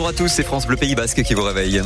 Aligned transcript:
Bonjour 0.00 0.14
à 0.14 0.16
tous, 0.16 0.28
c'est 0.28 0.44
France 0.44 0.64
Bleu 0.64 0.76
Pays 0.76 0.94
Basque 0.94 1.24
qui 1.24 1.34
vous 1.34 1.42
réveille. 1.42 1.82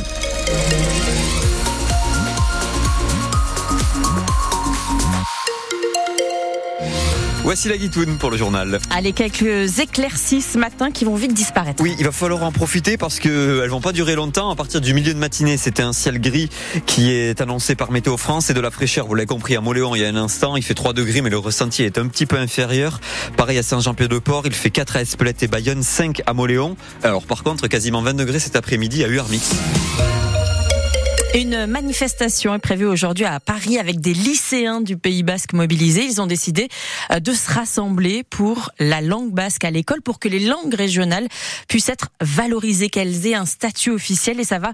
Voici 7.43 7.67
la 7.67 7.77
guitoune 7.77 8.17
pour 8.17 8.31
le 8.31 8.37
journal. 8.37 8.79
Allez, 8.89 9.11
quelques 9.11 9.79
éclaircies 9.79 10.41
ce 10.41 10.57
matin 10.57 10.91
qui 10.91 11.03
vont 11.03 11.15
vite 11.15 11.33
disparaître. 11.33 11.83
Oui, 11.83 11.93
il 11.99 12.05
va 12.05 12.13
falloir 12.13 12.41
en 12.43 12.53
profiter 12.53 12.95
parce 12.95 13.19
qu'elles 13.19 13.69
vont 13.69 13.81
pas 13.81 13.91
durer 13.91 14.15
longtemps. 14.15 14.49
À 14.49 14.55
partir 14.55 14.79
du 14.79 14.93
milieu 14.93 15.13
de 15.13 15.19
matinée, 15.19 15.57
c'était 15.57 15.83
un 15.83 15.91
ciel 15.91 16.21
gris 16.21 16.49
qui 16.85 17.11
est 17.11 17.41
annoncé 17.41 17.75
par 17.75 17.91
Météo 17.91 18.15
France 18.15 18.49
et 18.49 18.53
de 18.53 18.61
la 18.61 18.71
fraîcheur. 18.71 19.07
Vous 19.07 19.15
l'avez 19.15 19.27
compris 19.27 19.57
à 19.57 19.61
Moléon 19.61 19.93
il 19.93 20.01
y 20.01 20.05
a 20.05 20.07
un 20.07 20.15
instant, 20.15 20.55
il 20.55 20.63
fait 20.63 20.73
3 20.73 20.93
degrés, 20.93 21.19
mais 21.19 21.29
le 21.29 21.37
ressenti 21.37 21.83
est 21.83 21.97
un 21.97 22.07
petit 22.07 22.25
peu 22.25 22.37
inférieur. 22.37 23.01
Pareil 23.35 23.57
à 23.57 23.63
Saint-Jean-Pied-de-Port, 23.63 24.43
il 24.45 24.53
fait 24.53 24.71
4 24.71 24.95
à 24.95 25.01
Espelette 25.01 25.43
et 25.43 25.47
Bayonne, 25.47 25.83
5 25.83 26.21
à 26.25 26.33
Moléon. 26.33 26.77
Alors 27.03 27.23
par 27.23 27.43
contre, 27.43 27.67
quasiment 27.67 28.01
20 28.01 28.13
degrés 28.13 28.39
cet 28.39 28.55
après-midi 28.55 29.03
à 29.03 29.09
Uarmix. 29.09 29.51
Une 31.35 31.65
manifestation 31.65 32.53
est 32.53 32.59
prévue 32.59 32.85
aujourd'hui 32.85 33.25
à 33.25 33.39
Paris 33.39 33.79
avec 33.79 33.99
des 33.99 34.13
lycéens 34.13 34.81
du 34.81 34.97
Pays 34.97 35.23
Basque 35.23 35.53
mobilisés. 35.53 36.03
Ils 36.03 36.21
ont 36.21 36.27
décidé 36.27 36.67
euh, 37.11 37.19
de 37.19 37.31
se 37.31 37.51
rassembler 37.51 38.23
pour 38.23 38.69
la 38.77 39.01
langue 39.01 39.31
basque 39.31 39.65
à 39.65 39.71
l'école 39.71 40.03
pour 40.03 40.19
que 40.19 40.27
les 40.27 40.39
langues 40.39 40.75
régionales 40.75 41.27
puissent 41.67 41.89
être 41.89 42.09
valorisées, 42.21 42.89
qu'elles 42.89 43.25
aient 43.25 43.33
un 43.33 43.47
statut 43.47 43.89
officiel 43.89 44.39
et 44.39 44.43
ça 44.43 44.59
va 44.59 44.73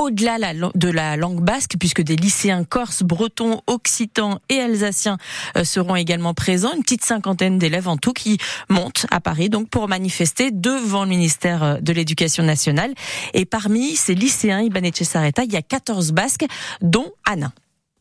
au-delà 0.00 0.52
de 0.74 0.88
la 0.88 1.16
langue 1.16 1.44
basque 1.44 1.76
puisque 1.78 2.02
des 2.02 2.16
lycéens 2.16 2.64
corses, 2.64 3.04
bretons, 3.04 3.62
occitans 3.68 4.40
et 4.48 4.58
alsaciens 4.58 5.16
euh, 5.56 5.62
seront 5.62 5.94
également 5.94 6.34
présents. 6.34 6.72
Une 6.74 6.82
petite 6.82 7.04
cinquantaine 7.04 7.56
d'élèves 7.56 7.86
en 7.86 7.96
tout 7.96 8.14
qui 8.14 8.38
montent 8.68 9.06
à 9.12 9.20
Paris 9.20 9.48
donc 9.48 9.68
pour 9.68 9.86
manifester 9.86 10.50
devant 10.50 11.04
le 11.04 11.10
ministère 11.10 11.62
euh, 11.62 11.76
de 11.80 11.92
l'Éducation 11.92 12.42
nationale. 12.42 12.94
Et 13.32 13.44
parmi 13.44 13.94
ces 13.94 14.16
lycéens, 14.16 14.60
Iban 14.60 14.80
Sareta, 14.92 15.44
il 15.44 15.52
y 15.52 15.56
a 15.56 15.62
14 15.62 15.99
basque, 16.08 16.44
dont 16.80 17.12
Anna. 17.24 17.52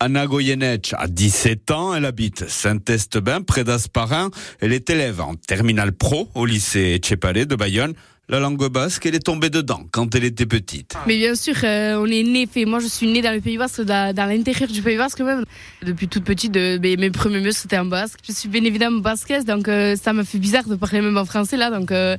Anna 0.02 0.28
Goyenech 0.28 0.94
a 0.98 1.08
17 1.08 1.72
ans, 1.72 1.94
elle 1.94 2.06
habite 2.06 2.48
Saint-Estebin, 2.48 3.42
près 3.42 3.66
d'Asparin. 3.66 4.32
Elle 4.62 4.72
est 4.72 4.90
élève 4.90 5.20
en 5.20 5.36
terminale 5.36 5.92
pro 5.92 6.30
au 6.36 6.46
lycée 6.46 7.00
Tchépalé 7.02 7.46
de 7.46 7.56
Bayonne. 7.56 7.94
La 8.30 8.40
langue 8.40 8.70
basque, 8.70 9.08
elle 9.08 9.16
est 9.16 9.26
tombée 9.26 9.50
dedans 9.50 9.82
quand 9.92 10.16
elle 10.16 10.24
était 10.24 10.46
petite. 10.46 10.94
Mais 11.06 11.18
bien 11.18 11.36
sûr, 11.36 11.56
euh, 11.66 11.96
on 12.00 12.06
est 12.06 12.24
né, 12.24 12.48
fait. 12.48 12.64
Moi, 12.64 12.80
je 12.80 12.88
suis 12.88 13.12
née 13.12 13.22
dans 13.22 13.34
le 13.34 13.42
Pays 13.42 13.58
Basque, 13.58 13.82
dans, 13.82 14.16
l'intérieur 14.16 14.70
du 14.70 14.82
Pays 14.82 14.98
Basque 14.98 15.20
même. 15.20 15.44
Depuis 15.82 16.08
toute 16.08 16.24
petite, 16.24 16.54
de, 16.54 16.78
mes 16.78 17.10
premiers 17.10 17.42
mots 17.42 17.52
c'était 17.52 17.80
en 17.80 17.86
basque. 17.86 18.20
Je 18.26 18.32
suis 18.32 18.48
bien 18.48 18.64
évidemment 18.64 19.00
basquaise, 19.00 19.44
donc 19.44 19.68
euh, 19.68 19.98
ça 19.98 20.14
me 20.14 20.24
fait 20.24 20.38
bizarre 20.38 20.66
de 20.66 20.76
parler 20.76 21.02
même 21.02 21.18
en 21.18 21.26
français 21.26 21.58
là. 21.58 21.72
Donc, 21.72 21.92
euh, 21.92 22.16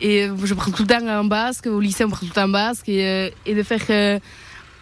et 0.00 0.28
je 0.42 0.54
prends 0.54 0.70
tout 0.70 0.84
le 0.84 0.88
temps 0.88 1.06
en 1.06 1.24
basque. 1.24 1.66
Au 1.66 1.80
lycée, 1.80 2.04
on 2.04 2.08
prend 2.08 2.20
tout 2.20 2.26
le 2.26 2.32
temps 2.32 2.44
en 2.44 2.48
basque 2.48 2.88
et, 2.88 3.34
et 3.44 3.54
de 3.54 3.62
faire 3.62 4.20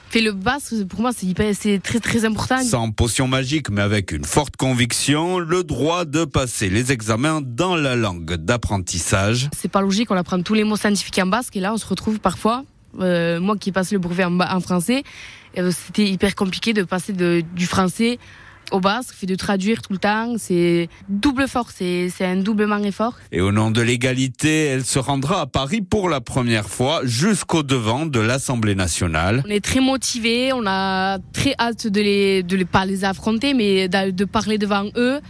fait 0.08 0.20
le 0.20 0.32
basque, 0.32 0.84
pour 0.88 1.00
moi, 1.00 1.10
c'est 1.12 1.82
très 1.82 2.00
très 2.00 2.24
important. 2.24 2.62
Sans 2.62 2.90
potion 2.90 3.28
magique, 3.28 3.70
mais 3.70 3.82
avec 3.82 4.12
une 4.12 4.24
forte 4.24 4.56
conviction, 4.56 5.38
le 5.38 5.64
droit 5.64 6.04
de 6.04 6.24
passer 6.24 6.70
les 6.70 6.92
examens 6.92 7.40
dans 7.42 7.76
la 7.76 7.96
langue 7.96 8.34
d'apprentissage. 8.34 9.48
C'est 9.56 9.70
pas 9.70 9.82
logique, 9.82 10.10
on 10.10 10.16
apprend 10.16 10.42
tous 10.42 10.54
les 10.54 10.64
mots 10.64 10.76
scientifiques 10.76 11.18
en 11.18 11.26
basque, 11.26 11.56
et 11.56 11.60
là, 11.60 11.72
on 11.72 11.76
se 11.76 11.86
retrouve 11.86 12.20
parfois, 12.20 12.64
euh, 13.00 13.40
moi 13.40 13.56
qui 13.56 13.70
passe 13.72 13.92
le 13.92 13.98
brevet 13.98 14.24
en, 14.24 14.40
en 14.40 14.60
français, 14.60 15.02
euh, 15.58 15.70
c'était 15.70 16.08
hyper 16.08 16.34
compliqué 16.34 16.72
de 16.72 16.82
passer 16.82 17.12
de, 17.12 17.42
du 17.54 17.66
français 17.66 18.18
au 18.72 18.80
basque, 18.80 19.14
fait 19.14 19.26
de 19.26 19.34
traduire 19.34 19.82
tout 19.82 19.92
le 19.92 19.98
temps. 19.98 20.34
C'est 20.38 20.88
double 21.08 21.48
force, 21.48 21.76
c'est 21.76 22.10
un 22.20 22.36
doublement 22.36 22.78
effort. 22.78 23.14
Et 23.32 23.40
au 23.40 23.52
nom 23.52 23.70
de 23.70 23.80
l'égalité, 23.80 24.66
elle 24.66 24.84
se 24.84 24.98
rendra 24.98 25.42
à 25.42 25.46
Paris 25.46 25.82
pour 25.82 26.08
la 26.08 26.20
première 26.20 26.68
fois 26.68 27.00
jusqu'au 27.04 27.62
devant 27.62 28.06
de 28.06 28.20
l'Assemblée 28.20 28.74
nationale. 28.74 29.42
On 29.46 29.50
est 29.50 29.64
très 29.64 29.80
motivés, 29.80 30.52
on 30.52 30.66
a 30.66 31.18
très 31.32 31.54
hâte 31.58 31.86
de 31.86 32.00
les, 32.00 32.42
de 32.42 32.56
les 32.56 32.64
pas 32.64 32.84
les 32.84 33.04
affronter, 33.04 33.54
mais 33.54 33.88
de 33.88 34.24
parler 34.24 34.58
devant 34.58 34.84
eux. 34.96 35.20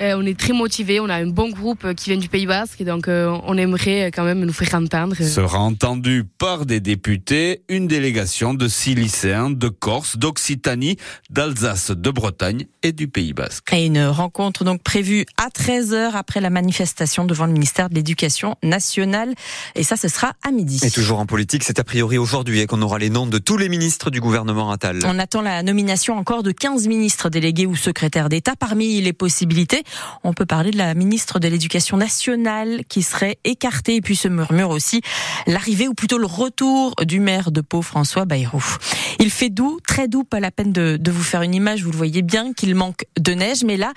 Euh, 0.00 0.14
on 0.16 0.24
est 0.24 0.38
très 0.38 0.52
motivés, 0.52 1.00
on 1.00 1.08
a 1.08 1.16
un 1.16 1.26
bon 1.26 1.50
groupe 1.50 1.92
qui 1.94 2.10
vient 2.10 2.18
du 2.18 2.28
Pays 2.28 2.46
Basque 2.46 2.80
et 2.80 2.84
donc 2.84 3.08
euh, 3.08 3.36
on 3.44 3.56
aimerait 3.56 4.12
quand 4.14 4.24
même 4.24 4.44
nous 4.44 4.52
faire 4.52 4.74
entendre. 4.74 5.16
Sera 5.16 5.58
entendu 5.58 6.24
par 6.38 6.66
des 6.66 6.80
députés 6.80 7.62
une 7.68 7.88
délégation 7.88 8.54
de 8.54 8.68
six 8.68 8.94
lycéens 8.94 9.50
de 9.50 9.68
Corse, 9.68 10.16
d'Occitanie, 10.16 10.96
d'Alsace, 11.30 11.90
de 11.90 12.10
Bretagne 12.10 12.66
et 12.82 12.92
du 12.92 13.08
Pays 13.08 13.32
Basque. 13.32 13.72
Et 13.72 13.86
une 13.86 14.04
rencontre 14.04 14.64
donc 14.64 14.82
prévue 14.82 15.26
à 15.36 15.48
13h 15.48 16.12
après 16.14 16.40
la 16.40 16.50
manifestation 16.50 17.24
devant 17.24 17.46
le 17.46 17.52
ministère 17.52 17.90
de 17.90 17.96
l'Éducation 17.96 18.54
nationale 18.62 19.34
et 19.74 19.82
ça 19.82 19.96
ce 19.96 20.08
sera 20.08 20.34
à 20.46 20.52
midi. 20.52 20.80
Et 20.84 20.90
toujours 20.90 21.18
en 21.18 21.26
politique, 21.26 21.64
c'est 21.64 21.80
a 21.80 21.84
priori 21.84 22.18
aujourd'hui 22.18 22.64
qu'on 22.66 22.82
aura 22.82 22.98
les 22.98 23.10
noms 23.10 23.26
de 23.26 23.38
tous 23.38 23.56
les 23.56 23.68
ministres 23.68 24.10
du 24.10 24.20
gouvernement 24.20 24.70
Attal. 24.70 25.00
On 25.04 25.18
attend 25.18 25.42
la 25.42 25.62
nomination 25.64 26.16
encore 26.16 26.44
de 26.44 26.52
15 26.52 26.86
ministres 26.86 27.30
délégués 27.30 27.66
ou 27.66 27.74
secrétaires 27.74 28.28
d'État 28.28 28.54
parmi 28.56 29.00
les 29.00 29.12
possibilités 29.12 29.82
on 30.24 30.32
peut 30.32 30.46
parler 30.46 30.70
de 30.70 30.78
la 30.78 30.94
ministre 30.94 31.38
de 31.38 31.48
l'Éducation 31.48 31.96
nationale 31.96 32.82
qui 32.88 33.02
serait 33.02 33.38
écartée 33.44 33.96
et 33.96 34.00
puis 34.00 34.16
se 34.16 34.28
murmure 34.28 34.70
aussi 34.70 35.00
l'arrivée 35.46 35.88
ou 35.88 35.94
plutôt 35.94 36.18
le 36.18 36.26
retour 36.26 36.94
du 37.02 37.20
maire 37.20 37.50
de 37.50 37.60
Pau, 37.60 37.82
François 37.82 38.24
Bayrou. 38.24 38.62
Il 39.20 39.30
fait 39.30 39.50
doux, 39.50 39.78
très 39.86 40.08
doux, 40.08 40.24
pas 40.24 40.40
la 40.40 40.50
peine 40.50 40.72
de, 40.72 41.10
vous 41.10 41.22
faire 41.22 41.42
une 41.42 41.54
image, 41.54 41.82
vous 41.82 41.90
le 41.90 41.96
voyez 41.96 42.22
bien 42.22 42.52
qu'il 42.52 42.74
manque 42.74 43.04
de 43.18 43.32
neige, 43.32 43.64
mais 43.64 43.76
là, 43.76 43.92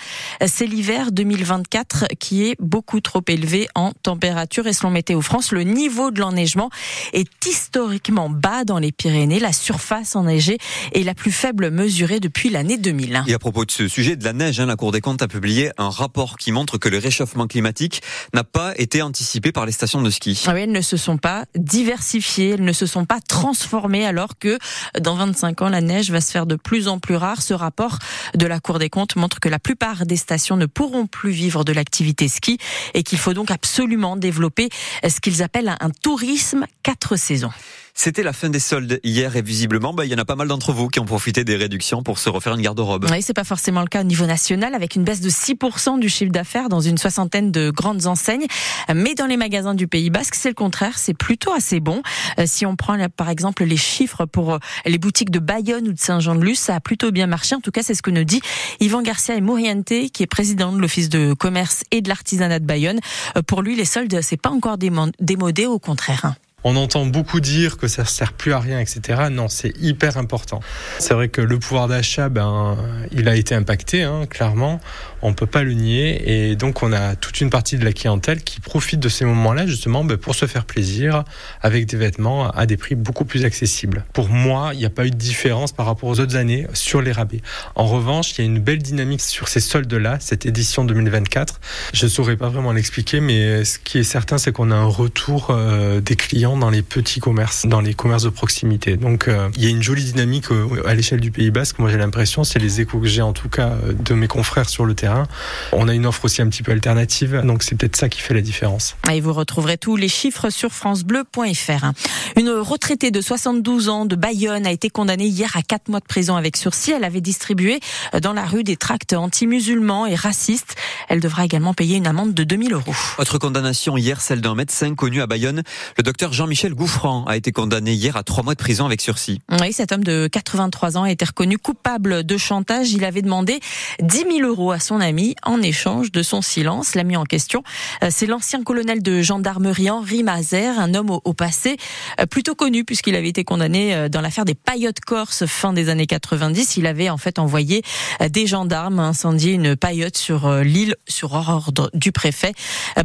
c'est 0.46 0.66
l'hiver 0.66 1.12
2024 1.12 2.06
qui 2.19 2.47
est 2.47 2.56
beaucoup 2.59 3.02
trop 3.02 3.22
élevé 3.28 3.68
en 3.75 3.91
température 3.91 4.68
et 4.68 4.73
selon 4.73 4.91
Météo 4.91 5.22
France, 5.22 5.52
le 5.52 5.63
niveau 5.63 6.12
de 6.12 6.19
l'enneigement 6.19 6.69
est 7.13 7.29
historiquement 7.46 8.29
bas 8.29 8.63
dans 8.63 8.79
les 8.79 8.91
Pyrénées. 8.91 9.40
La 9.40 9.53
surface 9.53 10.16
enneigée 10.16 10.58
est 10.94 11.03
la 11.03 11.13
plus 11.13 11.31
faible 11.31 11.69
mesurée 11.69 12.19
depuis 12.19 12.50
l'année 12.50 12.78
2000. 12.78 13.23
Et 13.28 13.34
à 13.34 13.40
propos 13.40 13.66
de 13.66 13.72
ce 13.72 13.88
sujet 13.88 14.16
de 14.16 14.23
la 14.23 14.34
neige, 14.34 14.59
hein, 14.59 14.66
la 14.66 14.75
Cour 14.75 14.91
des 14.91 15.02
comptes 15.02 15.22
a 15.22 15.28
publié 15.28 15.72
un 15.81 15.89
rapport 15.89 16.37
qui 16.37 16.51
montre 16.51 16.77
que 16.77 16.89
le 16.89 16.97
réchauffement 16.97 17.47
climatique 17.47 18.01
n'a 18.33 18.43
pas 18.43 18.73
été 18.77 19.01
anticipé 19.01 19.51
par 19.51 19.65
les 19.65 19.71
stations 19.71 20.01
de 20.01 20.09
ski. 20.09 20.43
Ah 20.47 20.57
elles 20.57 20.71
ne 20.71 20.81
se 20.81 20.97
sont 20.97 21.17
pas 21.17 21.45
diversifiées, 21.55 22.51
elles 22.51 22.63
ne 22.63 22.73
se 22.73 22.85
sont 22.85 23.05
pas 23.05 23.19
transformées 23.19 24.05
alors 24.05 24.37
que 24.37 24.57
dans 24.99 25.15
25 25.15 25.61
ans, 25.63 25.69
la 25.69 25.81
neige 25.81 26.11
va 26.11 26.21
se 26.21 26.31
faire 26.31 26.45
de 26.45 26.55
plus 26.55 26.87
en 26.87 26.99
plus 26.99 27.15
rare. 27.15 27.41
Ce 27.41 27.53
rapport 27.53 27.97
de 28.35 28.45
la 28.45 28.59
Cour 28.59 28.79
des 28.79 28.89
comptes 28.89 29.15
montre 29.15 29.39
que 29.39 29.49
la 29.49 29.59
plupart 29.59 30.05
des 30.05 30.17
stations 30.17 30.57
ne 30.57 30.65
pourront 30.65 31.07
plus 31.07 31.31
vivre 31.31 31.63
de 31.63 31.73
l'activité 31.73 32.27
ski 32.27 32.57
et 32.93 33.03
qu'il 33.03 33.17
faut 33.17 33.33
donc 33.33 33.51
absolument 33.51 34.15
développer 34.15 34.69
ce 35.07 35.19
qu'ils 35.19 35.43
appellent 35.43 35.75
un 35.79 35.89
tourisme 35.89 36.65
quatre 36.83 37.15
saisons. 37.15 37.51
C'était 37.94 38.24
la 38.24 38.34
fin 38.34 38.50
des 38.50 38.59
soldes 38.59 39.00
hier 39.03 39.35
et 39.35 39.41
visiblement, 39.41 39.94
bah, 39.94 40.06
il 40.06 40.12
y 40.12 40.16
en 40.16 40.18
a 40.18 40.25
pas 40.25 40.35
mal 40.35 40.47
d'entre 40.47 40.72
vous 40.74 40.88
qui 40.88 41.00
ont 41.00 41.06
profité 41.06 41.44
des 41.44 41.56
réductions 41.56 42.03
pour 42.03 42.19
se 42.19 42.29
refaire 42.29 42.53
une 42.53 42.62
garde-robe. 42.62 43.07
Oui, 43.12 43.22
c'est 43.22 43.34
pas 43.34 43.44
forcément 43.44 43.81
le 43.81 43.88
cas 43.88 44.02
au 44.02 44.06
niveau 44.06 44.25
national 44.25 44.74
avec 44.74 44.96
une 44.96 45.03
baisse 45.03 45.22
de 45.22 45.29
6% 45.29 46.00
du 46.00 46.09
chiffre 46.09 46.31
d'affaires 46.31 46.69
dans 46.69 46.79
une 46.79 46.97
soixantaine 46.97 47.52
de 47.52 47.69
grandes 47.69 48.07
enseignes. 48.07 48.46
Mais 48.94 49.13
dans 49.16 49.25
les 49.25 49.38
magasins 49.38 49.75
du 49.75 49.88
Pays 49.88 50.09
Basque, 50.09 50.35
c'est 50.35 50.50
le 50.50 50.56
contraire, 50.56 50.97
c'est 50.97 51.13
plutôt 51.13 51.52
assez 51.53 51.79
bon. 51.79 52.02
Euh, 52.40 52.44
si 52.46 52.66
on 52.66 52.75
prend 52.75 52.97
par 53.09 53.29
exemple 53.29 53.63
les 53.63 53.78
chiffres 53.78 54.25
pour 54.25 54.53
euh, 54.53 54.59
les 54.85 54.97
boutiques 54.97 55.31
de 55.31 55.40
Bayonne 55.40 55.88
ou 55.88 55.94
de 55.94 56.00
Saint-Jean-de-Luz, 56.00 56.58
ça 56.58 56.75
a 56.75 56.79
plutôt 56.79 57.12
bien 57.12 57.28
marché. 57.28 57.56
En 57.56 57.62
tout 57.62 57.72
cas, 57.72 57.84
c'est 57.84 57.96
ce 57.96 58.02
que 58.02 58.12
nous 58.12 58.23
dit 58.23 58.41
Yvan 58.79 59.02
Garcia 59.02 59.35
et 59.35 59.41
Moriente, 59.41 59.94
qui 60.12 60.23
est 60.23 60.28
président 60.28 60.72
de 60.72 60.79
l'Office 60.79 61.09
de 61.09 61.34
commerce 61.34 61.84
et 61.91 62.02
de 62.02 62.09
l'artisanat 62.09 62.59
de 62.59 62.66
Bayonne. 62.66 63.00
Euh, 63.38 63.41
pour 63.41 63.62
lui, 63.62 63.75
les 63.75 63.85
soldes, 63.85 64.19
c'est 64.22 64.41
pas 64.41 64.50
encore 64.50 64.78
démodé, 64.78 65.66
au 65.66 65.79
contraire. 65.79 66.34
On 66.63 66.75
entend 66.75 67.05
beaucoup 67.05 67.39
dire 67.39 67.77
que 67.77 67.88
ça 67.88 68.05
sert 68.05 68.33
plus 68.33 68.53
à 68.53 68.59
rien, 68.59 68.79
etc. 68.79 69.23
Non, 69.31 69.47
c'est 69.47 69.73
hyper 69.81 70.17
important. 70.17 70.59
C'est 70.99 71.16
vrai 71.16 71.27
que 71.27 71.41
le 71.41 71.57
pouvoir 71.57 71.88
d'achat, 71.88 72.29
ben, 72.29 72.77
il 73.11 73.27
a 73.27 73.35
été 73.35 73.55
impacté, 73.55 74.03
hein, 74.03 74.25
clairement. 74.29 74.79
On 75.23 75.33
peut 75.33 75.45
pas 75.45 75.63
le 75.63 75.73
nier, 75.73 76.49
et 76.49 76.55
donc 76.55 76.81
on 76.83 76.94
a 76.94 77.16
toute 77.16 77.41
une 77.41 77.49
partie 77.49 77.77
de 77.77 77.85
la 77.85 77.94
clientèle 77.94 78.44
qui 78.44 78.59
profite 78.59 78.99
de 78.99 79.09
ces 79.09 79.25
moments-là 79.25 79.67
justement 79.67 80.03
ben, 80.03 80.17
pour 80.17 80.35
se 80.35 80.45
faire 80.45 80.66
plaisir 80.66 81.23
avec 81.61 81.85
des 81.85 81.97
vêtements 81.97 82.49
à 82.51 82.66
des 82.66 82.78
prix 82.78 82.95
beaucoup 82.95 83.25
plus 83.25 83.45
accessibles. 83.45 84.03
Pour 84.13 84.29
moi, 84.29 84.72
il 84.73 84.79
n'y 84.79 84.85
a 84.85 84.90
pas 84.90 85.05
eu 85.05 85.11
de 85.11 85.16
différence 85.16 85.72
par 85.72 85.85
rapport 85.85 86.09
aux 86.09 86.19
autres 86.19 86.35
années 86.35 86.67
sur 86.73 87.02
les 87.02 87.11
rabais. 87.11 87.41
En 87.75 87.85
revanche, 87.85 88.31
il 88.31 88.40
y 88.40 88.41
a 88.41 88.46
une 88.46 88.59
belle 88.59 88.79
dynamique 88.79 89.22
sur 89.22 89.47
ces 89.47 89.59
soldes-là, 89.59 90.17
cette 90.19 90.46
édition 90.46 90.85
2024. 90.85 91.59
Je 91.93 92.08
saurais 92.08 92.37
pas 92.37 92.49
vraiment 92.49 92.72
l'expliquer, 92.72 93.19
mais 93.19 93.63
ce 93.66 93.79
qui 93.79 93.99
est 93.99 94.03
certain, 94.03 94.37
c'est 94.37 94.52
qu'on 94.52 94.72
a 94.72 94.75
un 94.75 94.85
retour 94.85 95.47
euh, 95.52 96.02
des 96.02 96.16
clients 96.16 96.50
dans 96.57 96.69
les 96.69 96.81
petits 96.81 97.19
commerces, 97.19 97.65
dans 97.65 97.81
les 97.81 97.93
commerces 97.93 98.23
de 98.23 98.29
proximité. 98.29 98.97
Donc 98.97 99.27
euh, 99.27 99.49
il 99.55 99.63
y 99.63 99.67
a 99.67 99.69
une 99.69 99.81
jolie 99.81 100.03
dynamique 100.03 100.51
euh, 100.51 100.87
à 100.87 100.93
l'échelle 100.93 101.19
du 101.19 101.31
Pays 101.31 101.51
Basque. 101.51 101.79
Moi 101.79 101.89
j'ai 101.89 101.97
l'impression, 101.97 102.43
c'est 102.43 102.59
les 102.59 102.81
échos 102.81 102.99
que 102.99 103.07
j'ai 103.07 103.21
en 103.21 103.33
tout 103.33 103.49
cas 103.49 103.69
euh, 103.69 103.93
de 103.93 104.13
mes 104.13 104.27
confrères 104.27 104.69
sur 104.69 104.85
le 104.85 104.93
terrain. 104.93 105.27
On 105.71 105.87
a 105.87 105.93
une 105.93 106.05
offre 106.05 106.25
aussi 106.25 106.41
un 106.41 106.47
petit 106.47 106.63
peu 106.63 106.71
alternative, 106.71 107.41
donc 107.43 107.63
c'est 107.63 107.75
peut-être 107.75 107.95
ça 107.95 108.09
qui 108.09 108.19
fait 108.19 108.33
la 108.33 108.41
différence. 108.41 108.95
Et 109.11 109.21
vous 109.21 109.33
retrouverez 109.33 109.77
tous 109.77 109.95
les 109.95 110.07
chiffres 110.07 110.49
sur 110.49 110.71
francebleu.fr. 110.71 111.91
Une 112.37 112.49
retraitée 112.49 113.11
de 113.11 113.21
72 113.21 113.89
ans 113.89 114.05
de 114.05 114.15
Bayonne 114.15 114.65
a 114.65 114.71
été 114.71 114.89
condamnée 114.89 115.27
hier 115.27 115.51
à 115.55 115.61
4 115.61 115.89
mois 115.89 115.99
de 115.99 116.05
prison 116.05 116.35
avec 116.35 116.57
sursis. 116.57 116.91
Elle 116.91 117.03
avait 117.03 117.21
distribué 117.21 117.79
dans 118.21 118.33
la 118.33 118.45
rue 118.45 118.63
des 118.63 118.77
tracts 118.77 119.13
anti-musulmans 119.13 120.05
et 120.05 120.15
racistes. 120.15 120.75
Elle 121.09 121.19
devra 121.19 121.45
également 121.45 121.73
payer 121.73 121.97
une 121.97 122.07
amende 122.07 122.33
de 122.33 122.43
2000 122.43 122.73
euros. 122.73 122.95
Autre 123.17 123.37
condamnation 123.37 123.97
hier, 123.97 124.21
celle 124.21 124.41
d'un 124.41 124.55
médecin 124.55 124.95
connu 124.95 125.21
à 125.21 125.27
Bayonne, 125.27 125.63
le 125.97 126.03
docteur 126.03 126.33
Jean 126.33 126.41
Jean-Michel 126.41 126.73
Gouffran 126.73 127.23
a 127.26 127.38
été 127.38 127.52
condamné 127.52 127.93
hier 127.93 128.17
à 128.17 128.23
trois 128.23 128.43
mois 128.43 128.55
de 128.55 128.59
prison 128.59 128.88
avec 128.88 128.99
sursis. 128.99 129.41
Oui, 129.61 129.72
cet 129.73 129.91
homme 129.91 130.03
de 130.03 130.28
83 130.28 130.97
ans 130.97 131.03
a 131.03 131.11
été 131.11 131.23
reconnu 131.23 131.59
coupable 131.59 132.23
de 132.23 132.35
chantage. 132.35 132.93
Il 132.93 133.05
avait 133.05 133.22
demandé 133.22 133.59
10 134.02 134.26
000 134.38 134.49
euros 134.49 134.72
à 134.72 134.79
son 134.79 135.02
ami 135.02 135.35
en 135.43 135.61
échange 135.61 136.11
de 136.11 136.23
son 136.23 136.41
silence. 136.41 136.96
L'ami 136.96 137.16
en 137.16 137.26
question, 137.26 137.61
euh, 138.02 138.08
c'est 138.09 138.26
l'ancien 138.26 138.64
colonel 138.64 139.03
de 139.03 139.22
gendarmerie 139.22 139.91
Henri 139.91 140.23
Mazer, 140.23 140.79
un 140.79 140.96
homme 140.96 141.11
au, 141.11 141.34
passé 141.34 141.78
euh, 142.20 142.26
plutôt 142.26 142.55
connu 142.55 142.85
puisqu'il 142.85 143.16
avait 143.16 143.29
été 143.29 143.44
condamné 143.44 143.94
euh, 143.94 144.09
dans 144.09 144.22
l'affaire 144.22 144.46
des 144.46 144.55
paillotes 144.55 145.02
corse 145.02 145.46
fin 145.46 145.73
des 145.73 145.90
années 145.90 146.08
90. 146.08 146.76
Il 146.78 146.87
avait 146.87 147.11
en 147.11 147.17
fait 147.17 147.37
envoyé 147.37 147.84
des 148.32 148.47
gendarmes 148.47 148.97
incendier 148.99 149.53
une 149.53 149.76
paillote 149.76 150.17
sur 150.17 150.52
l'île 150.64 150.96
sur 151.08 151.34
ordre 151.34 151.91
du 151.94 152.11
préfet. 152.11 152.53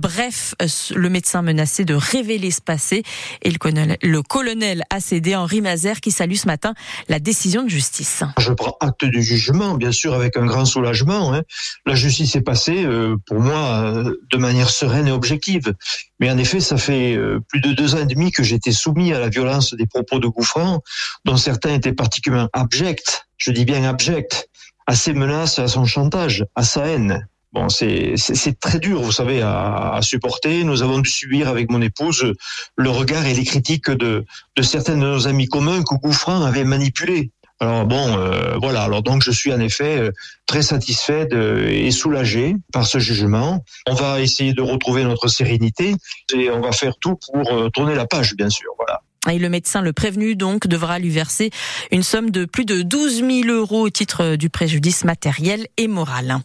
Bref, 0.00 0.54
le 0.94 1.10
médecin 1.10 1.42
menacé 1.42 1.84
de 1.84 1.92
révéler 1.92 2.50
ce 2.50 2.62
passé 2.62 3.02
et 3.42 3.50
le 3.50 3.58
colonel, 3.58 3.96
le 4.02 4.22
colonel 4.22 4.82
a 4.90 5.00
cédé 5.00 5.34
Henri 5.34 5.60
Mazer 5.60 6.00
qui 6.00 6.10
salue 6.10 6.34
ce 6.34 6.46
matin 6.46 6.74
la 7.08 7.18
décision 7.18 7.62
de 7.62 7.68
justice. 7.68 8.22
Je 8.38 8.52
prends 8.52 8.76
acte 8.80 9.04
du 9.04 9.22
jugement, 9.22 9.74
bien 9.74 9.92
sûr, 9.92 10.14
avec 10.14 10.36
un 10.36 10.46
grand 10.46 10.64
soulagement. 10.64 11.34
Hein. 11.34 11.42
La 11.84 11.94
justice 11.94 12.36
est 12.36 12.42
passée, 12.42 12.84
euh, 12.84 13.16
pour 13.26 13.40
moi, 13.40 13.82
euh, 13.82 14.14
de 14.30 14.36
manière 14.38 14.70
sereine 14.70 15.08
et 15.08 15.12
objective. 15.12 15.74
Mais 16.20 16.30
en 16.30 16.38
effet, 16.38 16.60
ça 16.60 16.76
fait 16.76 17.14
euh, 17.14 17.40
plus 17.48 17.60
de 17.60 17.72
deux 17.72 17.94
ans 17.94 17.98
et 17.98 18.06
demi 18.06 18.32
que 18.32 18.42
j'étais 18.42 18.72
soumis 18.72 19.12
à 19.12 19.20
la 19.20 19.28
violence 19.28 19.74
des 19.74 19.86
propos 19.86 20.18
de 20.18 20.28
Gouffran, 20.28 20.80
dont 21.24 21.36
certains 21.36 21.74
étaient 21.74 21.92
particulièrement 21.92 22.48
abjects, 22.52 23.26
je 23.36 23.50
dis 23.50 23.64
bien 23.64 23.84
abjects, 23.84 24.48
à 24.86 24.94
ses 24.94 25.12
menaces, 25.12 25.58
à 25.58 25.68
son 25.68 25.84
chantage, 25.84 26.46
à 26.54 26.62
sa 26.62 26.86
haine. 26.86 27.26
C'est 27.68 28.60
très 28.60 28.78
dur, 28.78 29.02
vous 29.02 29.12
savez, 29.12 29.42
à, 29.42 29.94
à, 29.94 30.02
supporter. 30.02 30.64
Nous 30.64 30.82
avons 30.82 30.98
dû 30.98 31.10
subir 31.10 31.48
avec 31.48 31.70
mon 31.70 31.80
épouse 31.80 32.32
le 32.76 32.90
regard 32.90 33.26
et 33.26 33.34
les 33.34 33.44
critiques 33.44 33.90
de, 33.90 34.24
de 34.56 34.62
certains 34.62 34.96
de 34.96 35.00
nos 35.00 35.26
amis 35.28 35.46
communs 35.46 35.82
que 35.82 35.94
Gouffran 35.96 36.42
avait 36.42 36.64
manipulés. 36.64 37.30
Alors 37.58 37.86
bon, 37.86 38.18
euh, 38.18 38.56
voilà. 38.60 38.82
Alors 38.82 39.02
donc 39.02 39.22
je 39.22 39.30
suis 39.30 39.52
en 39.52 39.60
effet 39.60 39.98
euh, 39.98 40.10
très 40.46 40.62
satisfait 40.62 41.28
et 41.32 41.90
soulagé 41.90 42.56
par 42.72 42.86
ce 42.86 42.98
jugement. 42.98 43.64
On 43.86 43.94
va 43.94 44.20
essayer 44.20 44.52
de 44.52 44.62
retrouver 44.62 45.04
notre 45.04 45.28
sérénité 45.28 45.94
et 46.34 46.50
on 46.50 46.60
va 46.60 46.72
faire 46.72 46.94
tout 47.00 47.18
pour 47.32 47.52
euh, 47.52 47.70
tourner 47.70 47.94
la 47.94 48.06
page, 48.06 48.34
bien 48.36 48.50
sûr. 48.50 48.70
Voilà. 48.76 49.00
Et 49.30 49.38
le 49.38 49.48
médecin, 49.48 49.80
le 49.80 49.92
prévenu, 49.92 50.36
donc, 50.36 50.68
devra 50.68 50.98
lui 51.00 51.10
verser 51.10 51.50
une 51.90 52.04
somme 52.04 52.30
de 52.30 52.44
plus 52.44 52.64
de 52.64 52.82
12 52.82 53.24
000 53.28 53.48
euros 53.48 53.82
au 53.82 53.90
titre 53.90 54.36
du 54.36 54.50
préjudice 54.50 55.04
matériel 55.04 55.66
et 55.78 55.88
moral. 55.88 56.38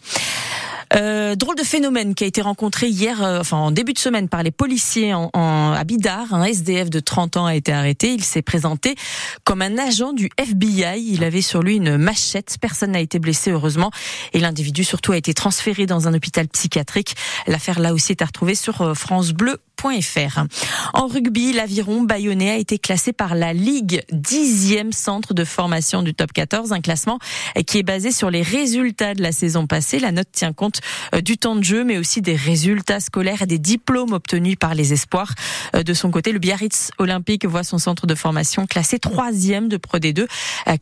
Euh, 0.94 1.36
drôle 1.36 1.56
de 1.56 1.64
phénomène 1.64 2.16
qui 2.16 2.24
a 2.24 2.28
été 2.28 2.42
rencontré 2.42 2.88
hier, 2.88 3.24
euh, 3.24 3.40
enfin 3.40 3.58
en 3.58 3.72
début 3.72 3.94
de 3.94 4.00
semaine, 4.00 4.28
par 4.28 4.44
les 4.44 4.52
policiers 4.52 5.14
à 5.14 5.84
Bidar. 5.86 6.34
Un 6.34 6.44
SDF 6.44 6.90
de 6.90 7.00
30 7.00 7.38
ans 7.38 7.46
a 7.46 7.56
été 7.56 7.72
arrêté. 7.72 8.14
Il 8.14 8.24
s'est 8.24 8.42
présenté 8.42 8.96
comme 9.44 9.62
un 9.62 9.78
agent 9.78 10.14
du 10.14 10.30
FBI. 10.38 11.02
Il 11.02 11.24
avait 11.24 11.42
sur 11.42 11.64
lui 11.64 11.78
une 11.78 11.98
machette. 11.98 12.58
Personne 12.60 12.92
n'a 12.92 13.00
été 13.00 13.20
blessé, 13.20 13.52
heureusement. 13.52 13.92
Et 14.34 14.40
l'individu, 14.40 14.84
surtout, 14.84 15.14
a 15.14 15.18
été 15.18 15.34
transféré 15.34 15.86
dans 15.86 16.08
un 16.08 16.14
hôpital 16.14 16.48
psychiatrique. 16.48 17.16
L'affaire, 17.48 17.80
là 17.80 17.94
aussi, 17.94 18.12
est 18.12 18.22
à 18.22 18.26
retrouver 18.26 18.56
sur 18.56 18.82
euh, 18.82 18.94
France 18.94 19.32
Bleu 19.32 19.58
en 20.94 21.08
rugby, 21.08 21.54
l'aviron 21.54 22.02
bayonnais 22.02 22.52
a 22.52 22.58
été 22.58 22.78
classé 22.78 23.14
par 23.14 23.34
la 23.34 23.54
Ligue 23.54 24.04
dixième 24.12 24.92
centre 24.92 25.34
de 25.34 25.44
formation 25.44 26.04
du 26.04 26.14
top 26.14 26.34
14, 26.34 26.72
un 26.72 26.82
classement 26.82 27.20
qui 27.66 27.80
est 27.80 27.84
basé 27.84 28.12
sur 28.12 28.30
les 28.30 28.42
résultats 28.42 29.16
de 29.16 29.24
la 29.24 29.32
saison 29.32 29.66
passée. 29.66 30.00
La 30.00 30.12
note 30.12 30.28
tient 30.32 30.54
compte 30.54 30.82
euh, 31.16 31.22
du 31.22 31.38
temps 31.38 31.56
de 31.56 31.64
jeu, 31.64 31.84
mais 31.84 31.98
aussi 31.98 32.22
des 32.22 32.36
résultats 32.36 33.00
scolaires 33.00 33.42
et 33.42 33.48
des 33.48 33.58
diplômes 33.58 34.14
obtenus 34.14 34.56
par 34.60 34.76
les 34.76 34.94
espoirs. 34.94 35.34
Euh, 35.76 35.84
de 35.84 35.94
son 35.94 36.12
côté, 36.12 36.32
le 36.32 36.40
Biarritz 36.40 36.92
Olympique 37.00 37.46
voit 37.46 37.64
son 37.64 37.78
centre 37.78 38.06
de 38.06 38.16
formation 38.16 38.68
classé 38.68 39.00
troisième 39.00 39.68
de 39.68 39.78
Pro 39.78 39.98
D2, 39.98 40.28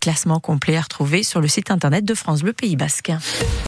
classement 0.01 0.39
complet 0.39 0.75
à 0.75 0.81
retrouver 0.81 1.23
sur 1.23 1.41
le 1.41 1.47
site 1.47 1.71
internet 1.71 2.03
de 2.05 2.13
France 2.13 2.41
Bleu 2.41 2.53
Pays 2.53 2.75
Basque. 2.75 3.11